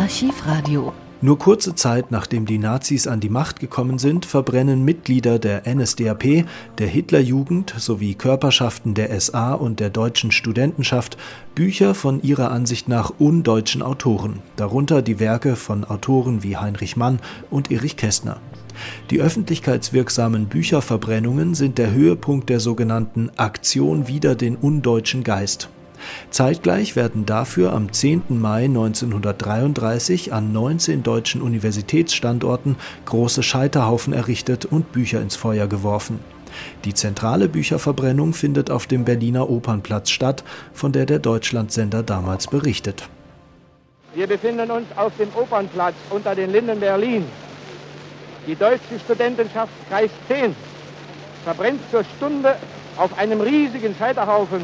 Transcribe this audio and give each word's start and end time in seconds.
Archivradio. 0.00 0.94
Nur 1.20 1.38
kurze 1.38 1.74
Zeit 1.74 2.10
nachdem 2.10 2.46
die 2.46 2.56
Nazis 2.56 3.06
an 3.06 3.20
die 3.20 3.28
Macht 3.28 3.60
gekommen 3.60 3.98
sind, 3.98 4.24
verbrennen 4.24 4.82
Mitglieder 4.82 5.38
der 5.38 5.64
NSDAP, 5.66 6.46
der 6.78 6.86
Hitlerjugend 6.86 7.74
sowie 7.76 8.14
Körperschaften 8.14 8.94
der 8.94 9.20
SA 9.20 9.52
und 9.52 9.78
der 9.78 9.90
deutschen 9.90 10.32
Studentenschaft 10.32 11.18
Bücher 11.54 11.94
von 11.94 12.22
ihrer 12.22 12.50
Ansicht 12.50 12.88
nach 12.88 13.12
undeutschen 13.18 13.82
Autoren, 13.82 14.38
darunter 14.56 15.02
die 15.02 15.20
Werke 15.20 15.54
von 15.54 15.84
Autoren 15.84 16.42
wie 16.42 16.56
Heinrich 16.56 16.96
Mann 16.96 17.20
und 17.50 17.70
Erich 17.70 17.98
Kästner. 17.98 18.40
Die 19.10 19.20
öffentlichkeitswirksamen 19.20 20.46
Bücherverbrennungen 20.46 21.54
sind 21.54 21.76
der 21.76 21.90
Höhepunkt 21.90 22.48
der 22.48 22.60
sogenannten 22.60 23.28
Aktion 23.36 24.08
wider 24.08 24.34
den 24.34 24.56
undeutschen 24.56 25.24
Geist 25.24 25.68
Zeitgleich 26.30 26.96
werden 26.96 27.26
dafür 27.26 27.72
am 27.72 27.92
10. 27.92 28.22
Mai 28.28 28.64
1933 28.64 30.32
an 30.32 30.52
19 30.52 31.02
deutschen 31.02 31.42
Universitätsstandorten 31.42 32.76
große 33.04 33.42
Scheiterhaufen 33.42 34.12
errichtet 34.12 34.64
und 34.64 34.92
Bücher 34.92 35.20
ins 35.20 35.36
Feuer 35.36 35.66
geworfen. 35.66 36.20
Die 36.84 36.94
zentrale 36.94 37.48
Bücherverbrennung 37.48 38.32
findet 38.34 38.70
auf 38.70 38.86
dem 38.86 39.04
Berliner 39.04 39.48
Opernplatz 39.48 40.10
statt, 40.10 40.44
von 40.72 40.92
der 40.92 41.06
der 41.06 41.18
Deutschlandsender 41.18 42.02
damals 42.02 42.46
berichtet. 42.46 43.08
Wir 44.14 44.26
befinden 44.26 44.70
uns 44.70 44.86
auf 44.96 45.12
dem 45.18 45.28
Opernplatz 45.34 45.94
unter 46.10 46.34
den 46.34 46.50
Linden 46.50 46.80
Berlin. 46.80 47.24
Die 48.46 48.56
deutsche 48.56 48.98
Studentenschaft 49.04 49.72
Kreis 49.88 50.10
10 50.26 50.54
verbrennt 51.44 51.80
zur 51.90 52.04
Stunde 52.16 52.56
auf 52.96 53.16
einem 53.16 53.40
riesigen 53.40 53.94
Scheiterhaufen 53.96 54.62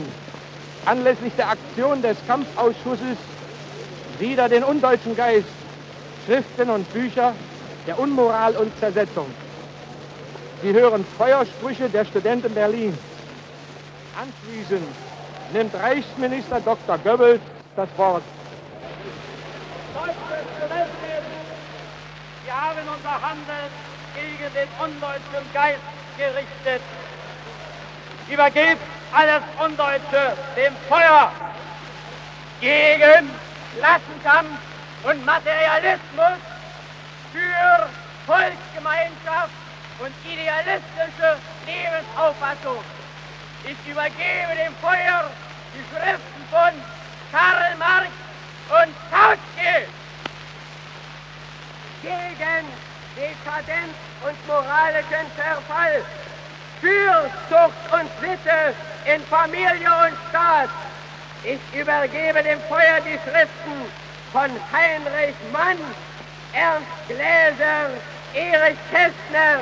anlässlich 0.86 1.34
der 1.36 1.50
Aktion 1.50 2.00
des 2.00 2.16
Kampfausschusses 2.26 3.18
wider 4.18 4.48
den 4.48 4.64
undeutschen 4.64 5.16
Geist 5.16 5.46
Schriften 6.24 6.70
und 6.70 6.90
Bücher 6.92 7.34
der 7.86 7.98
Unmoral 7.98 8.56
und 8.56 8.76
Zersetzung. 8.80 9.26
Sie 10.62 10.72
hören 10.72 11.04
Feuersprüche 11.18 11.88
der 11.88 12.04
Studenten 12.04 12.54
Berlin. 12.54 12.96
Anschließend 14.20 14.88
nimmt 15.52 15.74
Reichsminister 15.74 16.60
Dr. 16.60 16.98
Goebbels 16.98 17.40
das 17.76 17.88
Wort. 17.96 18.22
Deutsche 19.94 20.12
Studenten, 20.56 20.90
wir 22.44 22.54
haben 22.54 22.88
unser 22.96 23.22
Handeln 23.22 23.70
gegen 24.14 24.54
den 24.54 24.68
undeutschen 24.84 25.52
Geist 25.52 25.80
gerichtet. 26.16 26.82
Übergebt 28.28 28.95
alles 29.12 29.42
Undeutsche 29.58 30.36
dem 30.56 30.74
Feuer 30.88 31.32
gegen 32.60 33.30
Klassenkampf 33.78 34.58
und 35.04 35.24
Materialismus 35.24 36.38
für 37.32 37.88
Volksgemeinschaft 38.26 39.50
und 39.98 40.12
idealistische 40.24 41.38
Lebensauffassung. 41.66 42.82
Ich 43.64 43.90
übergebe 43.90 44.54
dem 44.64 44.74
Feuer 44.76 45.30
die 45.74 45.84
Schriften 45.90 46.44
von 46.50 46.72
Karl 47.32 47.76
Marx 47.78 48.08
und 48.68 48.94
Kautsky 49.10 49.86
gegen 52.02 52.66
Dekadenz 53.16 53.94
und 54.24 54.46
moralischen 54.46 55.30
Verfall, 55.34 56.04
für 56.80 57.30
Zucht 57.48 57.92
und 57.92 58.10
Sitte 58.20 58.74
in 59.04 59.22
Familie 59.26 59.88
und 60.04 60.16
Staat. 60.28 60.70
Ich 61.42 61.60
übergebe 61.78 62.42
dem 62.42 62.60
Feuer 62.62 63.00
die 63.04 63.18
Schriften 63.22 63.76
von 64.32 64.50
Heinrich 64.72 65.36
Mann, 65.52 65.78
Ernst 66.52 66.88
Gläser, 67.08 67.90
Erich 68.34 68.78
Kästner 68.90 69.60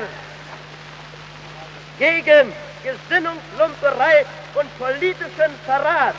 gegen 1.99 2.53
Gesinnungslumperei 2.83 4.25
und 4.55 4.79
politischen 4.79 5.59
Verrat 5.65 6.15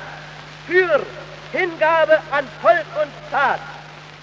für 0.68 1.06
Hingabe 1.52 2.19
an 2.31 2.48
Volk 2.62 2.86
und 3.02 3.12
Staat. 3.28 3.59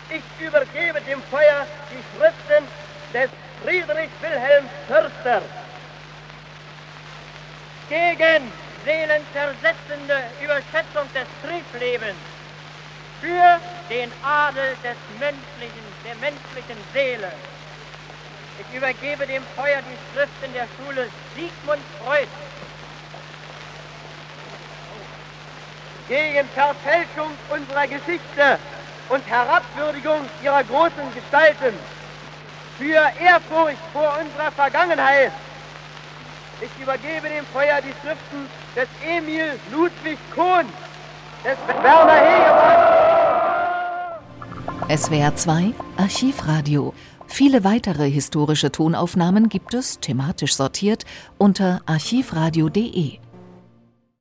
Ich 0.08 0.46
übergebe 0.46 1.00
dem 1.02 1.22
Feuer 1.24 1.66
die 1.90 2.02
Schriften 2.16 2.68
des 3.12 3.30
Friedrich 3.62 4.10
Wilhelm 4.20 4.68
Förster 4.88 5.42
gegen 7.92 8.50
seelenzersetzende 8.86 10.16
Überschätzung 10.42 11.06
des 11.12 11.28
Triebslebens, 11.44 12.16
für 13.20 13.60
den 13.90 14.10
Adel 14.24 14.74
des 14.82 14.96
menschlichen, 15.20 15.84
der 16.02 16.14
menschlichen 16.16 16.78
Seele. 16.94 17.30
Ich 18.58 18.76
übergebe 18.76 19.26
dem 19.26 19.42
Feuer 19.54 19.80
die 19.82 19.98
Schriften 20.08 20.54
der 20.54 20.66
Schule 20.74 21.08
Sigmund 21.34 21.82
Freud. 22.02 22.28
Gegen 26.08 26.48
Verfälschung 26.48 27.30
unserer 27.50 27.86
Geschichte 27.86 28.58
und 29.10 29.26
Herabwürdigung 29.28 30.26
ihrer 30.42 30.64
großen 30.64 31.14
Gestalten. 31.14 31.78
Für 32.78 33.12
Ehrfurcht 33.22 33.76
vor 33.92 34.18
unserer 34.18 34.50
Vergangenheit 34.50 35.32
ich 36.62 36.82
übergebe 36.82 37.28
dem 37.28 37.44
Feuer 37.52 37.80
die 37.80 37.92
Schriften 38.00 38.46
des 38.76 38.88
Emil 39.04 39.58
Ludwig 39.72 40.18
Kohn, 40.34 40.66
des 41.44 41.58
Werner 41.82 42.14
Hegemann. 42.14 42.80
SWR 44.96 45.34
2 45.34 45.74
Archivradio. 45.96 46.94
Viele 47.26 47.64
weitere 47.64 48.10
historische 48.10 48.70
Tonaufnahmen 48.70 49.48
gibt 49.48 49.74
es, 49.74 49.98
thematisch 50.00 50.54
sortiert, 50.54 51.04
unter 51.38 51.80
archivradio.de. 51.86 53.18